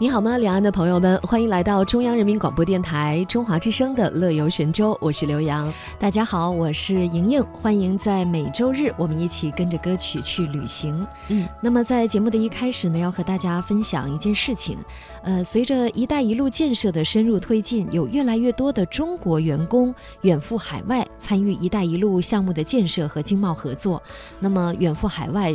[0.00, 5.70] 你好吗，两岸的朋友们，欢迎来到中央人民广播电台中华之声的《乐游神州》，我是刘洋。
[5.98, 11.06] 大家好，我是莹莹，欢迎在每周日我们一起跟着歌曲去旅行。
[11.28, 14.78] 嗯，那么在节目的一开始呢，要和大家分享一件事情。
[15.22, 24.02] 呃，随着“一带一路”建设的深入推进，有越来越多的中国员工远赴海外参与“一带一路”项目的建设和经贸合作。
[24.38, 25.54] 那么远赴海外。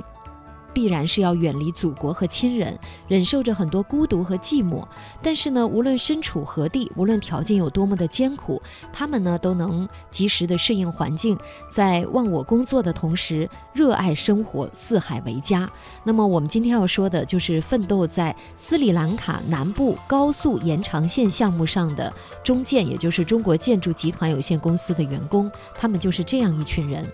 [0.75, 2.77] 必然是要远离祖国和亲人，
[3.07, 4.83] 忍受着很多孤独和寂寞。
[5.21, 11.37] 但是呢，无论身处何地，无论条件有多么的艰苦，他们呢都能及时的适应环境，
[11.69, 15.67] 在忘我工作的同时，热爱生活，四海为家。
[16.03, 22.13] 那么我们今天要说的就是奋斗在斯里兰卡南部高速延长线项目上的
[22.43, 27.09] 中建，也就是中国建筑集团有限公司的员工，他们就是这样一群人。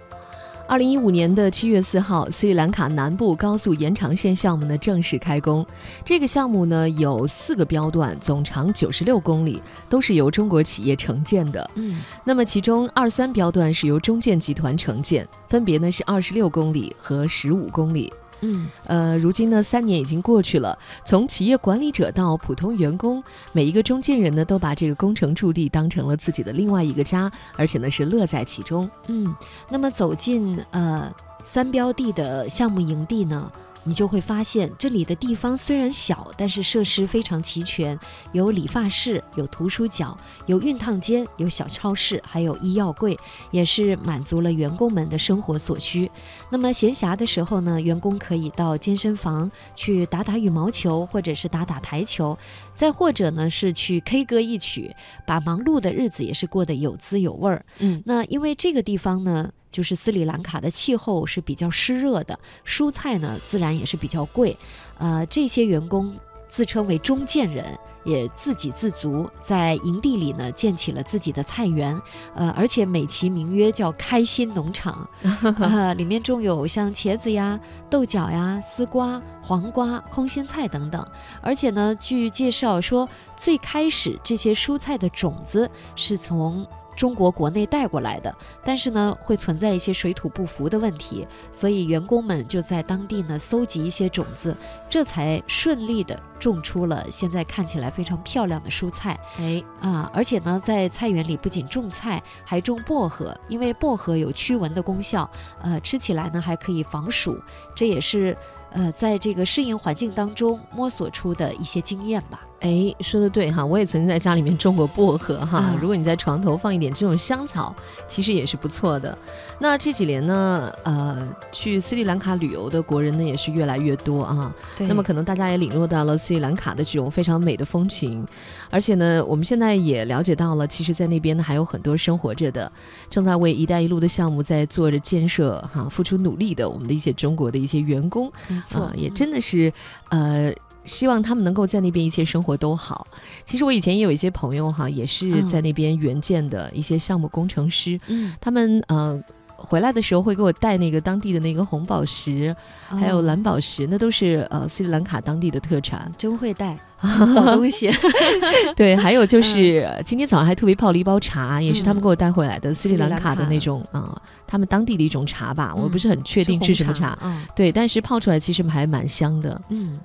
[0.71, 5.65] 二零一五年的七月四号，斯里兰卡南部高速延长线项目呢正式开工。
[6.05, 11.69] 这个项目呢有四个标段，总长九十六公里，都是由中国企业承建的。
[11.75, 18.09] 嗯，那么其中二三标段是由中建集团承建，分别呢是二十六公里和十五公里。
[18.41, 20.77] 嗯，呃，如今呢，三年已经过去了。
[21.05, 28.89] 从企业管理者到普通员工，每一个中间人呢，都把这个工程驻地当成了自己的另外一个家，而且呢，是乐在其中。
[29.07, 29.33] 嗯，
[29.69, 33.51] 那么走进呃三标地的项目营地呢？
[33.83, 37.99] 你就会发现，这里的地方虽然小，但是设施非常齐全，
[38.31, 43.17] 有理发室，有图书角，有熨烫间，有小超市，还有医药柜，
[43.49, 46.09] 也是满足了员工们的生活所需。
[46.49, 52.37] 那么闲暇的时候呢，员工可以到健身房去打打羽毛球，或者是打打台球，
[52.73, 57.65] 再或者呢是去 K 歌一曲，把忙碌的日子也是过得有滋有味儿。
[57.79, 59.51] 嗯，那因为这个地方呢。
[59.71, 64.57] 就是斯里兰卡的气候是比较湿热的，蔬菜呢自然也是比较贵。
[64.97, 66.15] 呃，这些员工
[66.49, 67.65] 自称为中建人，
[68.03, 71.99] 也自给自足，在营地里呢建起了自己的菜园。
[72.35, 75.09] 呃，而且美其名曰叫开心农场，
[75.97, 77.57] 里面种有像茄子呀、
[77.89, 81.03] 豆角呀、丝瓜、黄瓜、空心菜等等。
[81.41, 86.67] 而且呢，据介绍说，最开始这些蔬菜的种子是从。
[86.95, 94.55] 中国国内带过来的，但是呢，会存在一些水土不服的问题，所以员工们就在当地呢搜集一些种子，
[94.89, 99.19] 这才顺利的种出了现在看起来非常漂亮的蔬菜。
[99.39, 105.29] 哎啊，而且呢，在菜园里不仅种菜，还种薄荷，因为薄荷有驱蚊的功效，
[105.61, 107.39] 呃，吃起来呢还可以防暑，
[107.75, 108.37] 这也是
[108.71, 112.41] 呃在这个适应环境当中摸索出的一些经验吧。
[112.61, 115.75] 哎，说的对哈，我也曾经在家里面种过薄荷哈。
[115.81, 117.75] 如果你在床头放一点这种香草，
[118.07, 119.17] 其实也是不错的。
[119.59, 124.53] 那这几年呢，呃，去斯里兰卡旅游的国人呢也是越来越多啊。
[124.77, 128.23] 那么可能大家也领略到了斯里兰卡的这种非常美的风情，
[128.69, 132.71] 而且呢，我们现在也了解到了，其实，在那边呢还有很多生活着的，
[133.09, 139.73] 正在为“一带一路”的项目在做着建设哈，付出努力的我们的一些中国的一些员工，没错，也真的是
[140.09, 140.53] 呃。
[140.91, 143.07] 希望他们能够在那边一切生活都好。
[143.45, 147.97] 其实我以前也有一些朋友哈，也是在那边援建的一些项目工程师。
[148.07, 149.17] 嗯，他们呃
[149.55, 152.53] 回来的时候会给我带那个当地的那个红宝石，
[152.89, 156.11] 还有蓝宝石，那都是呃斯里兰卡当地的特产。
[156.17, 157.25] 真会带 好
[157.55, 157.89] 东西。
[158.75, 167.17] 对，还有就是今天早上还特别泡了一包茶，也是他们给我带回来的斯里兰卡的那种啊，他们当地的一种茶吧，我不是很确定是什么茶。
[167.55, 169.61] 对，但是泡出来其实还蛮香的。
[169.69, 169.97] 嗯。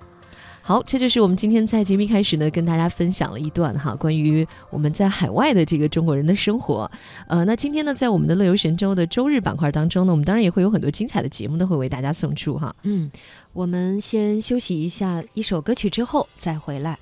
[0.66, 6.91] 好，这就是我们今天在节目一开始呢，跟大家分享了一段哈，关于我们在海外的这个中国人的生活。
[7.28, 12.75] 呃，那今天呢，在我们的乐游神州的周日板块当中呢，我们当然也会有很多精彩的节目都，会为大家送出哈。
[12.82, 13.09] 嗯，
[13.53, 16.99] 我们先休息一下一首歌曲之后再回来。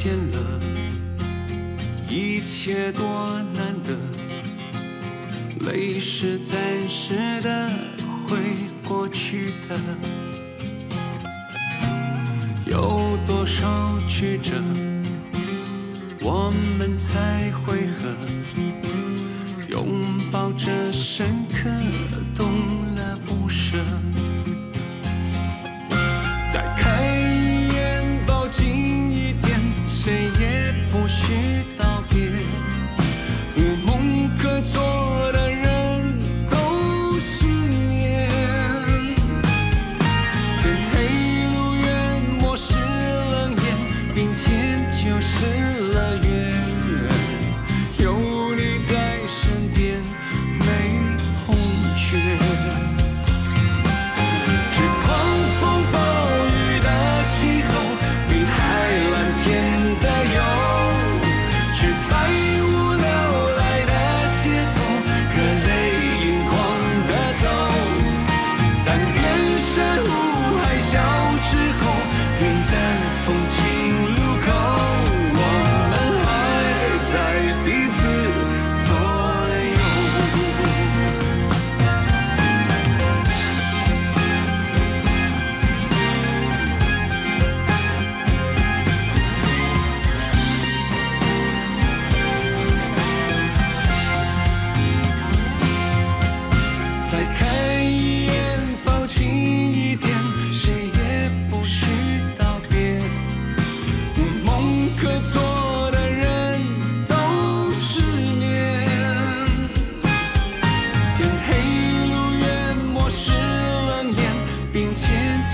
[0.00, 0.60] 见了
[2.08, 3.02] 一切多
[3.52, 3.96] 难得
[5.66, 6.56] 泪是暂
[6.88, 7.68] 时的
[8.28, 8.38] 会
[8.88, 9.76] 过去的。
[12.64, 14.62] 有多少曲折
[16.20, 18.14] 我们才会合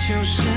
[0.07, 0.54] 就是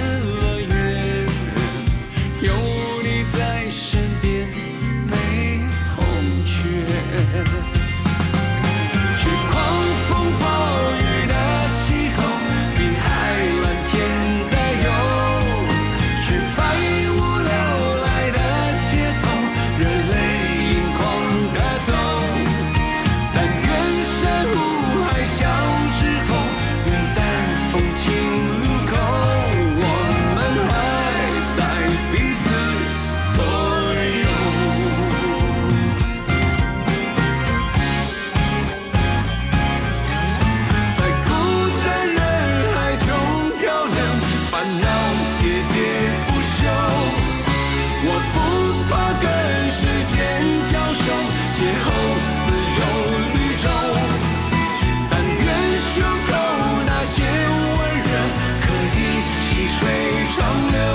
[60.27, 60.86] 长流。